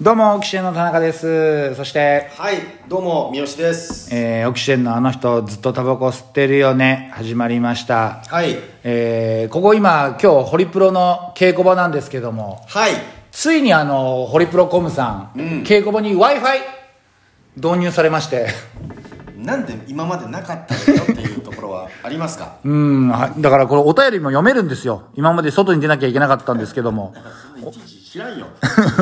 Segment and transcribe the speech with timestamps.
[0.00, 1.74] どうも、オキシエンの田中です。
[1.74, 2.56] そして、はい、
[2.88, 4.08] どうも、三好です。
[4.14, 8.22] えー、オキシエンのあの人、ずっとタバコ吸ってるよね、始まりました。
[8.26, 8.56] はい。
[8.82, 12.92] えー、ここ今、今日、ホリプロの稽古場なんですけども、はい。
[13.30, 16.40] ついにあの、ホリプロコムさん、稽古場に Wi-Fi
[17.56, 18.46] 導入されまして、
[19.36, 22.56] なんで今までなかったのよっていうところはありますか？
[22.64, 25.04] うん、はだからこれお便りも読めるんですよ。
[25.14, 27.12] 今まで外に出なきゃいけなかったんですけども、
[27.60, 28.48] いちいち知らんよ。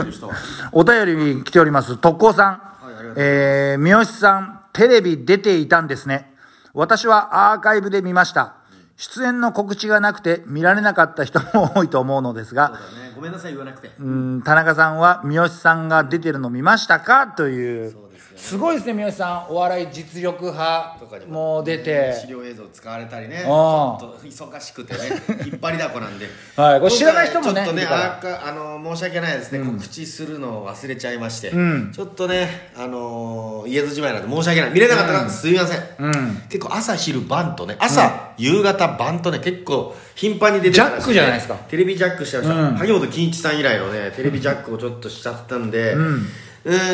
[0.71, 1.07] お便
[1.37, 1.97] り来ております。
[1.97, 2.53] 特攻さん。
[2.53, 6.35] いありがとうございえー、三好さん、テレビ出ていたんですね。
[6.75, 8.57] 私はアーカイブで見ました。
[8.99, 12.77] 出演の告知がなくて見られなかった人も多いと思うのですが、ね。
[13.19, 13.91] ごめんなさい、言わなくて。
[13.99, 17.27] うん、田中さんは三好さんが出てるの見ましたか？
[17.27, 17.91] という。
[17.91, 19.53] そうですよねすごいですね、三好さん。
[19.53, 22.17] お笑い実力派とかにも出て。
[22.21, 23.39] 資料映像使われたりね。
[23.43, 25.01] ちあょっと忙しくてね。
[25.47, 26.27] 引っ張りだこなんで。
[26.55, 29.59] はいこれ知らない人もね今回ちょっとね、いるからあーかあの、申し訳ないですね。
[29.65, 31.51] 告知するのを忘れちゃいまして。
[31.51, 34.71] んちょっとね、あのー、言えずじまいなんで申し訳ない。
[34.71, 35.81] 見れなかったらすみません。
[35.99, 36.43] うん。
[36.49, 46.23] 結構朝昼晩とね朝、夕方晩とね結構頻繁に出てたらしくてジャックじゃないですかテレビジャックしてました、うん萩本欽一さん以来のねテレビジャックをちょっとしちゃったんでうん。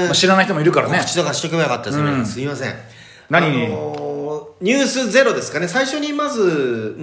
[0.07, 0.98] まあ知らない人もいるからね。
[0.98, 1.11] 告。
[1.11, 2.27] 知とかしとけばよかったですね、うん。
[2.27, 2.75] すいません。
[3.31, 4.05] 何あのー
[4.61, 5.69] ニュースゼロですかね。
[5.69, 6.47] 最初にまず、う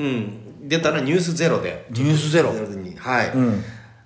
[0.02, 1.86] ん、出たのはニュースゼロで。
[1.92, 2.54] ニュースゼロ。
[2.54, 2.96] に。
[2.96, 3.64] はい、ん。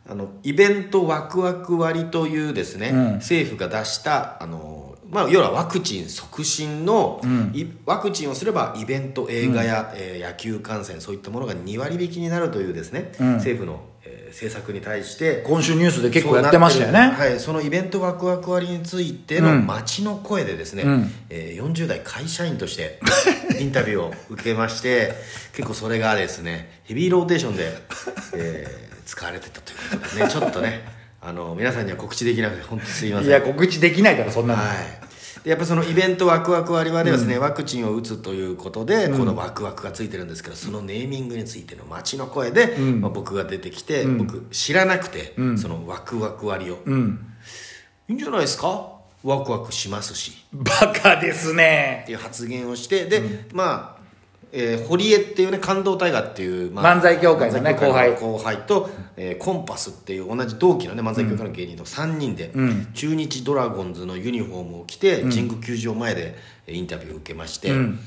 [0.08, 3.14] あのイベントワクワク割というですね、うん。
[3.14, 7.22] 政府が出したあの、まあ、要はワクチン促進の、
[7.54, 13.34] いワクチンをすればイベント映画や、えー野球観戦そういったものが2割引きになるというですね、うん。
[13.36, 17.00] 政府の、えー政策に対して今週ニュースで結構やってましたよね。
[17.12, 19.66] はい、そのイベントワクワク割についてのうん。
[19.66, 21.12] 街の声でですね、うん。
[21.30, 23.00] えー40代会社員として
[23.60, 25.14] インタビューを受けまして
[25.54, 27.78] 結構それがですねヘビーローテーションで、
[28.34, 30.84] えー使われてたということでねちょっとね
[31.22, 33.30] あの皆さんには告知できなくて本当すいません。
[33.30, 34.62] いや、告知できないから、そんなの。
[34.62, 34.78] はい。
[34.78, 35.05] で
[35.46, 47.28] やっぱそのイベントワクワク割はですね、ワクチンを打つということで、このワクワクがついてるんですけどそのネーミングについての街の声で、まあ、僕が出てきて、僕知らなくて、そのワクワク割を、うん。
[48.08, 48.92] いいんじゃないですか？
[49.24, 50.34] ワクワクしますし。
[50.52, 52.02] バカですね。
[52.04, 53.95] っていう発言をしてで、まあ
[54.58, 58.58] えー堀江っていうね感動大河っていう、まあ漫才協会のね漫才協会の後輩。
[58.66, 62.88] と、えーコンパスっていう同じ同期のね漫才協会の芸人と3人で、ん。
[62.94, 66.36] 中日ドラゴンズのユニフォームを着て、神宮球場前で
[66.68, 68.00] えーインタビューを受けまして、うん。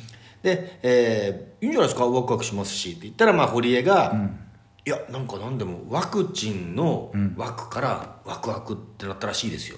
[0.42, 2.06] で、えーいいんじゃないですか？
[2.06, 4.14] ワクワクしますし」って言ったら、まあ、堀江が
[4.86, 9.76] 「いやなんか何でもワクチンの枠からワクワクってなったらしいですよ」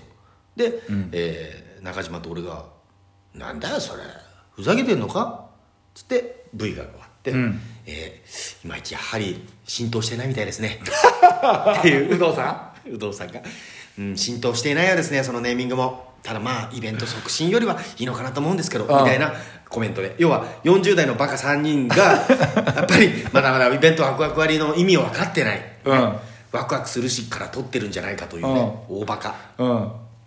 [0.57, 0.81] で、
[1.13, 2.67] えー中島と俺が
[3.35, 4.03] 「なんだよそれ。
[4.55, 5.47] ふざけてんのか?」
[5.95, 7.61] つって V が終わって、ん。
[7.87, 10.81] えーいまいちやはり浸透してないみたいですね。
[11.79, 13.41] っていう有働さ有働さんが、
[13.99, 16.11] うん、浸透していないようですねそのネーミングも。
[16.23, 19.33] ただまあイベント促進よりはいいのかなと思うんですけどみたいな
[19.71, 20.15] コメントで。
[20.19, 21.97] 要は40代のバカ3人が
[22.77, 26.17] やっぱりまだまだイベントワクワク割の意味を分かってない、うん。
[26.53, 29.31] ワクワクするしから取ってるんじゃないかというね、大バカ。
[29.31, 29.33] ん。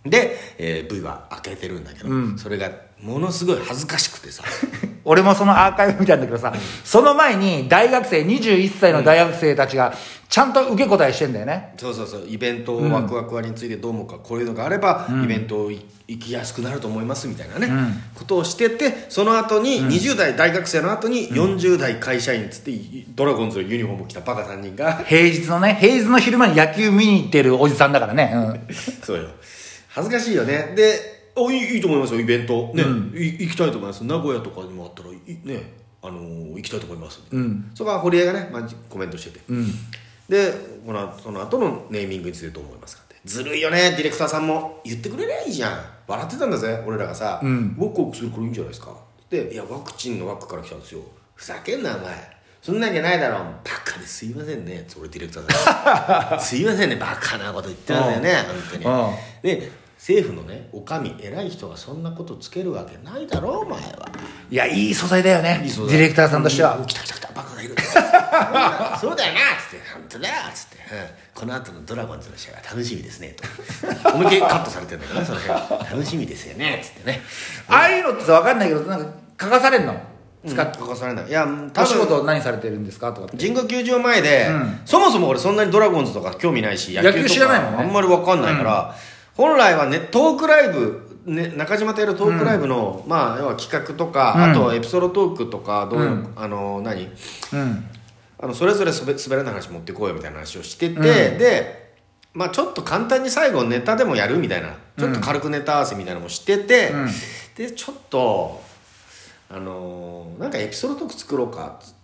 [0.04, 0.10] うん。
[0.10, 2.38] で、えー V は開けてるんだけど、うん。
[2.38, 2.70] それが
[3.00, 4.42] ものすごい恥ずかしくてさ
[5.04, 6.52] 俺もそのアーカイブ見たんだけどさ、
[6.84, 9.94] その前に大学生、21歳の大学生たちが、
[10.28, 11.74] ちゃんと受け答えしてんだよね。
[11.76, 12.26] そうそうそう。
[12.26, 17.70] イベントワクワク割についてどう思うかこういうのがあれば、イベントい行きやすくなると思いますみたいなね、
[18.14, 22.72] ことをしててその後に20代大学生の後に40代会社員っつって
[23.14, 24.98] ドラゴンズのユニフォームを着たバカ3人が。
[25.04, 28.32] 平日のね、平日の昼間に野球見に行ってるおじさんだからね。
[28.34, 28.38] う
[28.72, 28.74] ん。
[29.02, 29.28] そうよ。
[29.88, 30.74] 恥ずかしいよね。
[30.76, 32.70] でおいいいいと思いますよイベント。
[32.74, 32.82] ね、
[33.14, 34.04] い行きたいと思います。
[34.04, 35.14] 名古屋とかにもあったらい
[35.44, 35.72] ね
[36.02, 37.70] あのー行きたいと思います、ん。
[37.74, 39.66] そこは堀江がね、まあ、コメントしてて、うん。
[40.28, 40.52] で
[40.86, 43.16] このその後のネーミングについてどう思いますかって。
[43.24, 44.80] ずるいよねディレクターさんも。
[44.84, 45.80] 言ってくれりゃいいじゃん。
[46.06, 47.76] 笑ってたんだぜ俺らがさ、ん。
[47.78, 48.94] ワクワクするからいいんじゃないですか
[49.30, 51.00] でいやワクチンの枠から来たんですよ。
[51.34, 52.34] ふざけんなお前。
[52.62, 53.38] そんなわけないだろ。
[53.38, 54.84] バカですいませんね。
[54.88, 56.96] つって俺ディレクターさん すいませんね。
[56.96, 58.34] バカなこと言ってますよね
[58.72, 59.56] 本当に。
[59.56, 64.06] で政府のねお上偉い人がそんなことつけるわけないだろお前は。
[64.50, 65.62] いや、いい素材だよね。
[65.64, 66.76] ディレクターさんとしては。
[66.76, 66.84] うん。
[66.86, 67.74] 来た来た来たバカがいる。
[69.00, 69.80] そうだよなっつって。
[69.94, 71.40] 本当だよっつって、うん。
[71.40, 73.34] この後のドラゴンズの試合は楽しみですね
[74.02, 74.10] と。
[74.10, 75.90] 思いっきりカットされてるんだけどねその辺。
[75.90, 77.22] 楽しみですよねっつってね。
[77.68, 79.10] ああいうのってさ、わかんないけど、なんか、
[79.40, 79.98] 書かされんの？
[80.46, 80.78] 使って。
[80.80, 81.28] 書かされない。
[81.28, 83.14] いや多お仕分事何されてるんですか？
[83.14, 83.28] とか。
[83.38, 84.80] 神宮球場前で、うん。
[84.84, 87.78] そもそも俺そんなにドラゴンズとか興味ないし野球知らないもんね。
[87.84, 88.94] あんまり分かんないから、
[89.36, 94.42] 本来はねトークライブ、ね、中島とやるトークライブの、まあ要は企画とか、うん。
[94.50, 96.32] あとエピソードトークとかどういう、うん。
[96.36, 97.08] あの何？
[97.52, 97.84] うん。
[98.38, 101.02] あのそれぞれ滑滑らない話持ってこうよみたいな話をしてて、うん。
[101.02, 101.94] で
[102.34, 107.08] まあちょっと簡単に最後ネタでもやるみたいなちょっと軽くネタ合わせみたいなのもしてて、うん。
[107.56, 108.62] でちょっと
[109.50, 112.03] あのーなんかエピソードトーク作ろうかっつって、うん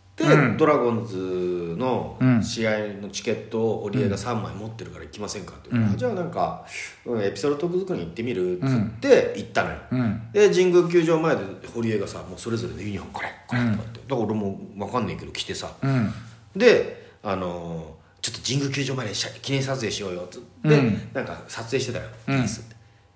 [0.57, 2.43] ドラゴンズのうん。
[2.43, 5.99] 試合のチケットを織江が3枚持ってるから行きませんかって言うから、うん。
[5.99, 6.65] じゃあなんか、
[7.05, 10.23] うんエピソードトーク作りに行ってみるっつって行ったのよ、うん。
[10.33, 11.43] で神宮球場前で
[11.75, 16.13] 堀江がさもうそれぞれでユニフォームこれこれとかって、だから俺も分かんないけど来てさ、うん。
[16.57, 21.09] であのーちょっと神宮球場まで写記念撮影しようよっつって、うん。
[21.15, 22.47] なんか撮影してたよ、うん。
[22.47, 22.65] そし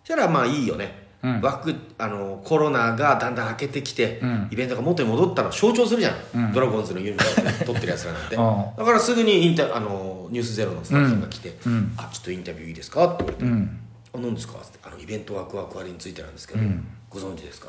[0.08, 1.40] たらまあいいよね、うん。
[1.40, 4.48] 枠あのコロナがだんだん明けてきて、うん。
[4.52, 6.14] イベントが元に戻ったのを象徴するじゃん、
[6.46, 6.52] うん。
[6.52, 8.36] ドラゴンズのユニフォームで撮ってるやつらなんて。
[8.36, 11.94] うんだからすぐにインタあのニュースゼロのスタッフさんが来て「うん。
[11.96, 13.80] あちょっとインタビューいいですか?」って言われて「うん
[14.14, 16.86] あ何ですか?」ってあのイベントワクワク割についてなんですけど、うん。
[17.08, 17.68] ご存知ですか?」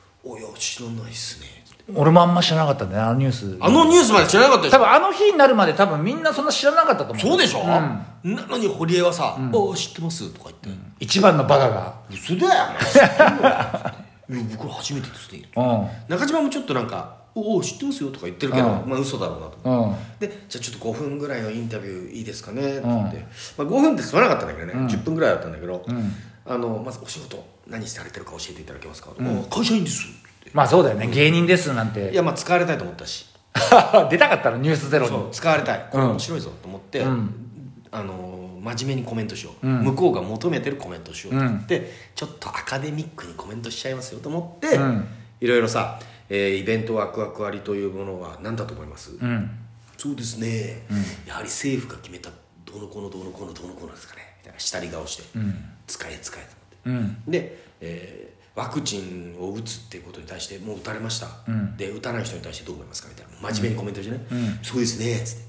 [0.24, 1.46] 「おいや知らないっすね」
[1.94, 3.56] 俺もあんま知らなかったねあのニュース。
[3.60, 4.76] あのニュースまで知らなかったでしょ？
[4.76, 7.18] 多分あの日になるまで多分みんなそんな知らなかったと思う。
[7.18, 10.82] そうでしょ、んなのに堀江はさ「お知ってます?」とか言って。
[11.00, 12.92] 一番のバカが「嘘だよお前。
[12.92, 14.36] 知ってん。
[14.36, 15.88] の?」いや僕ら初めてですねうん。
[16.08, 18.88] 中島もちょっとなんか「おお知ってますよ」とか言ってるけど、うん。
[18.88, 20.26] まあ嘘だろうなと思って。
[20.26, 20.30] うん。
[20.30, 23.26] でじゃあちょっと5分ぐらいのインタビューいいですかねって言って、
[23.56, 24.86] まあ、5分って済まなかったんだけどね、うん。
[24.86, 26.14] 10分ぐらいだったんだけど、うん。
[26.46, 30.50] あのまずお仕事何されてるか教えていただけますか、あ会社員ですって。
[30.52, 31.08] まあそうだよね。
[31.08, 33.26] 芸人ですなんいてやまあ使われたいと思ったし。
[34.10, 34.58] 出たかったの？
[34.58, 35.28] ニュースゼロに。
[35.32, 35.86] 使われたい。
[35.90, 36.10] これうん。
[36.10, 37.49] 面白いぞと思って、うん
[37.92, 39.84] あの真面目にコメントしよう、うん。
[39.84, 45.08] 向こうが求めてるコメントしようと思って、うちょっとアカデミックにコメントしちゃいますよと思って、うん。
[45.40, 45.98] いろいろさ、
[46.28, 49.50] えーイベントワクワク割というものは何だと思います、うん。
[49.96, 50.82] そうですね、
[51.26, 52.30] やはり政府が決めた
[52.64, 54.22] どうのこうのどうのこうのどうのこうのですかね。
[54.40, 55.54] みたいな下り顔して、うん。
[55.86, 57.26] 使え使えと思って。
[57.26, 57.30] うん。
[57.30, 61.76] で、えーワクチンを打つっていうことに対してもう打たれました、うん。
[61.76, 63.50] で打たない人に対してどう思いますかみたいな。
[63.50, 64.58] 真面目にコメントしてね、うん。
[64.62, 65.16] そうですね。
[65.16, 65.44] っつって。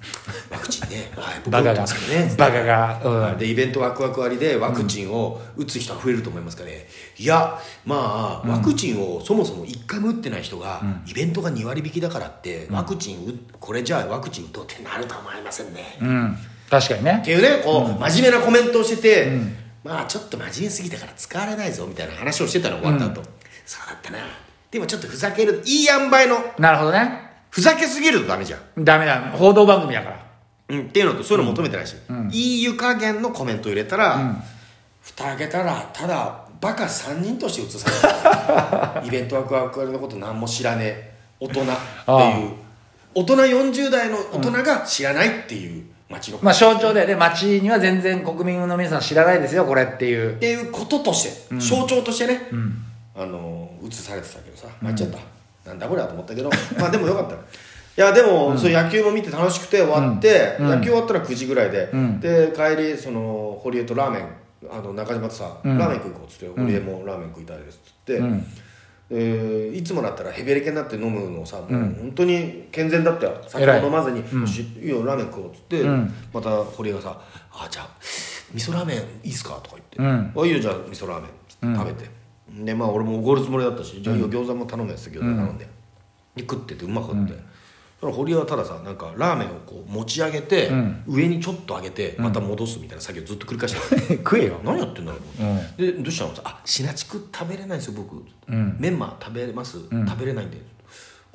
[0.54, 1.12] ワクチンね。
[1.16, 1.36] はい。
[1.44, 1.72] 僕バカが。
[1.72, 2.36] 打ってますけどね。
[2.38, 3.32] バカが。
[3.32, 3.38] うん。
[3.38, 6.88] でイベントワクワク割でワクチンを打つ人が増えると思いますかね、
[7.18, 15.98] いやまあワクチンをそもそも1回も打ってない人が、イベントが2割引きだからってワクチン打これじゃあワクチン打とうってなると思いませんね、
[16.70, 17.22] 確かにね。
[17.26, 23.24] ていうねこう、真面目なコメントをしてて、んまあちょっと真面目すぎたから使われないぞみたいな話をしてたの終わった後、
[23.66, 24.20] そうだったな。
[24.70, 26.38] でもちょっとふざけるいい塩梅の。
[26.58, 27.32] なるほどね。
[27.50, 28.84] ふざけすぎるとダメじゃん。
[28.84, 29.32] ダメだ。
[29.32, 30.26] 報道番組だから。
[30.70, 31.96] うん、っていうのとそういうの求めてないし、
[32.32, 34.42] いい湯加減のコメントを入れたら、
[35.02, 41.12] 蓋開けたらただバカ3人として映されてる イベントワクワク割のこと何も知らねえ。
[41.40, 42.52] 大人っていう。
[43.14, 45.84] 大人40代の大人が知らないっていう。
[45.84, 46.01] 街の、
[46.42, 47.08] まあ象徴だよ。
[47.08, 50.36] ね街には全然国民の皆さん知らないですよこれっていう。
[50.36, 52.42] っていうこととして、象徴としてね、
[53.16, 54.68] あの映されてたけどさ。
[54.82, 56.50] 参っちゃった、なんだこれはと思ったけど。
[56.78, 57.36] まあでもよかった。
[57.36, 57.38] い
[57.98, 60.70] やでも、そう野球も見て楽しくて終わって、うん。
[60.70, 62.20] 野球終わったら9時ぐらいで、うん。
[62.20, 64.26] で帰りその堀江とラーメン
[64.72, 65.78] あの中島とさ、うん。
[65.78, 68.46] ラーメン食い行こうっつって堀江もラーメン食いたいですっつって、うん
[69.14, 73.82] えーいつもだったらヘベレケになって飲むのさもううん本当に健全だったよ酒偉い。
[73.82, 74.42] も飲まずに「うん。
[74.42, 76.14] よしいいよラーメン食おう」っつって、うん。
[76.34, 77.22] また堀江がさ
[77.52, 77.90] 「あじゃあ
[78.54, 81.28] 味噌ラーメンいいっすか?」とか言って「うんあいいよじゃあ味噌ラーメ
[81.74, 82.10] ン」食べて、
[82.66, 85.66] でまあ俺もおごるつもりだったし「じゃあいいよ餃子も頼むやつ餃子頼んで,、
[86.36, 87.42] で食っててうまかった、そしたら
[88.10, 91.04] 堀江はたださなんかラーメンをこう持ち上げて、うん。
[91.08, 94.08] 上にちょっと上げてまた戻すみたいな作業ずっと繰り返してた。
[94.18, 94.60] 食えよ。
[94.64, 96.32] 何やってんだろうと思って、でどうしたの？
[96.44, 98.16] あシナチク食べれないんですよ僕、
[98.52, 98.78] ん。
[98.80, 100.58] メンマ食べれます、食べれないんで。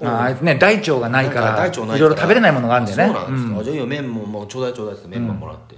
[0.03, 3.05] ああいつね大腸がないから大腸ないろいろ食べれないものがあるんだよね。
[3.05, 5.77] あそうなんですか、じゃあいいよ麺ももうちょうだいちょうだいってメンマもらって、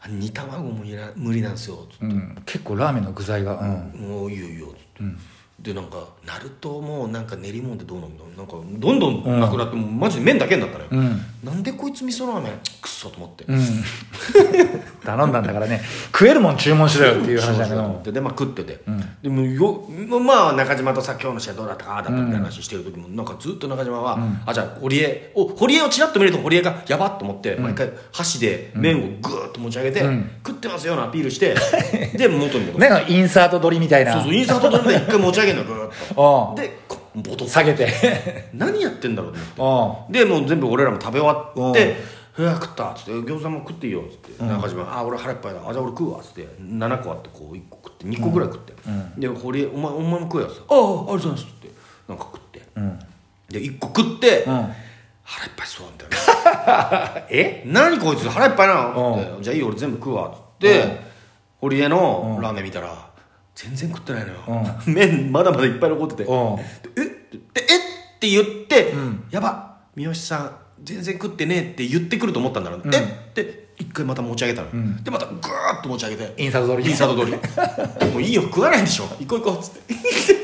[0.00, 2.36] あ煮卵もいら無理なんですよつって、うん。
[2.46, 4.00] 結構ラーメンの具材がうん。
[4.00, 5.14] もういいよいいよつって、
[5.64, 11.20] でなんかナルトもなんか練り物でどうなんだなんかどんどんなくなって、もうマジで麺だけになったのよ、うん。
[11.42, 12.52] なんでこいつ味噌ラーメン？
[12.82, 13.60] くっそと思って、うん。
[15.02, 15.80] 頼んだんだからね。
[16.12, 18.12] 食えるもん注文しろよっていう話だけど。
[18.12, 18.80] でまあ食ってて、
[19.22, 19.88] でもよ
[20.20, 30.30] まあ中島とさ今日の試合どうだったかだったみたいな話してる時もなんかずっと中島は、あじゃあ堀江お堀江をちらっと見ると堀江がやばっと思って、毎回箸で麺をグーッと持ち上げて、うん。
[30.46, 31.54] 食ってますよのアピールして
[32.18, 34.12] で元に戻す、 ねインサート撮りみたいな。
[34.14, 35.53] そうそうインサート取って一回持ち上げ
[36.56, 37.88] でこボトッ下げて。
[38.54, 40.12] 何やってんだろうと思って。
[40.12, 41.96] おでもう全部俺らも食べ終わうんって
[42.38, 45.60] 「うわ食った」っつって「餃子も食っていいよ」っつって中島「あ俺腹いっぱいだ。
[45.68, 48.72] あじゃあ俺食うわ」っつって7個あってこう1個食って2個ぐらい食って。
[49.16, 51.68] で堀江お前お前も食えよ」っつって「ああありがとうございます」っつって
[52.08, 52.62] なんか食って。
[52.76, 52.98] うん。
[53.48, 54.74] で1個食ってうん。
[55.26, 57.62] 腹いっぱいそうみたいなえ？
[57.66, 58.28] 何こいつ？
[58.28, 61.00] 腹いっぱいなの?」って「じゃあいいよ俺全部食うわ」っつって
[61.60, 62.88] 堀江のラーメン見たら
[63.54, 64.66] 全然食ってないのよ。
[64.86, 66.24] 麺まだまだいっぱい残ってて。
[66.24, 66.56] うん。
[66.56, 66.62] で
[66.96, 67.02] え？
[67.04, 67.76] ってえ？
[67.76, 69.24] って言って、ん。
[69.30, 70.50] やば三好さん
[70.82, 72.94] 全然食ってねえって言ってくると思ったんだろう、うん。
[72.94, 72.98] え？
[72.98, 76.42] って一回また持ち上げたの、でまたグーッと持ち上げて。
[76.42, 76.88] インサート通り。
[76.88, 77.32] インサート通り。
[78.12, 79.04] もういいよ食わないんでしょ。
[79.20, 79.94] 行こう行こうっつって。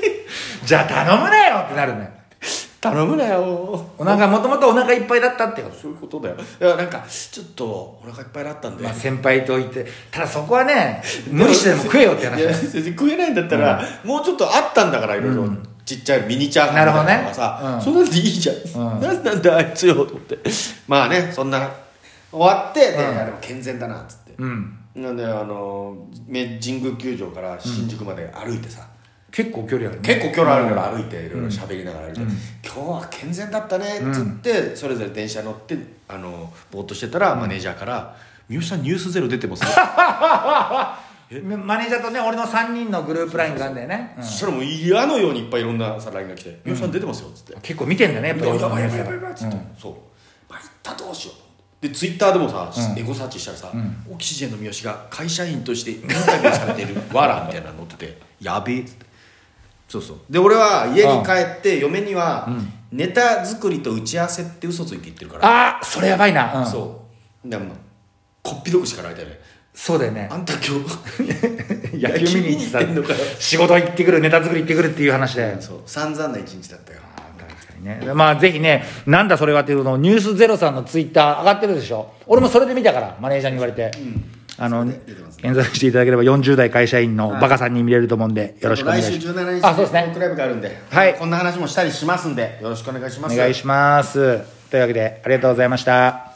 [0.66, 2.19] じゃあ頼むなよってなるね
[2.80, 3.86] 頼むなよ。
[3.98, 5.76] お腹もともとお腹いっぱいだったってこと？
[5.76, 6.36] そういうことだよ。
[6.60, 9.86] いやなんかちょっとお腹いっぱいだったんで、まあ先輩といて。
[10.10, 15.48] ただそこはね無理してでも食えよって話いや食えないんだったら、もうちょっとあったんだからいろいろ。
[15.82, 18.00] ちっちゃいミニチャーハンみたいなのがさ、なるほどね。
[18.00, 18.02] うん。
[18.02, 19.00] そんなんでいいじゃん、うん。
[19.00, 20.38] なんなんだあいつよと思って。
[20.86, 21.68] まあねそんな
[22.30, 24.78] 終わって、でうんも健全だなっつって、うん。
[24.94, 28.86] なんであのめ神宮球場から新宿まで歩いてさ、
[29.32, 30.06] 結構距離あるね。
[30.14, 32.20] 結構距離あるから歩いていろいろ喋りながら歩いて、
[32.72, 38.16] 今日は健全だったねっつって、それぞれ電車乗ってあのぼーっとしてたら、マネージャーから
[38.48, 39.70] 「三好さんニュースゼロ出てますね」
[41.64, 44.24] マネージャーとね俺の3人のグループラインがあるんだよね、うん。
[44.24, 47.56] そしたらもう嫌のようにいっぱいいろんなさ LINE が来て「三好さん出てますよ」っつって。
[47.62, 48.50] 結構見てんだねやっ「ぱり。
[48.50, 49.94] やばいやばいやばいやばい」っつって、そう
[50.52, 51.34] 「参ったどうしよう」
[51.86, 53.72] でツイッターでもさ、エゴサーチしたらさ、
[54.12, 59.06] オキシジェンの三好が会社員としてインタビューされているわらみたいなの載ってて「やべえ」っつって
[59.90, 60.18] そうそう。
[60.30, 62.48] で俺は家に帰って嫁には、
[62.92, 65.46] ネタ作りと打ち合わせって嘘ついて言ってるから。
[65.46, 66.66] ああそれやばいな、うん。
[66.66, 67.02] そ
[67.44, 67.48] う。
[67.48, 67.74] でも
[68.40, 69.40] こっぴどくしかないたよね。
[69.74, 70.28] そうだよね。
[70.30, 73.18] あんた今日 野球見に行ってのかよ。
[73.40, 75.78] 仕事行ってくるネタ作り行ってくるっていう話でそう。
[75.86, 77.00] 散々な一日だったよ。
[77.36, 78.14] 確かにね。
[78.14, 82.12] まあぜひねなんだそれはっていうのをニュースゼロさんのツイッター上がってるでしょ。
[82.28, 83.90] 俺もそれで見たからマネージャーに言われて、
[84.60, 85.00] あのね。
[85.40, 89.18] 検索していただければ40代会社員のバカさんに見れると思うんでよろしくお願いします。
[89.18, 90.10] 来週17日あそうですね。
[90.12, 91.14] クライブがあるんで、はい。
[91.14, 93.34] こんな話もしたりしますんでよろしくお願いします。
[93.34, 94.40] お願いします。
[94.70, 96.29] というわけでありがとうございました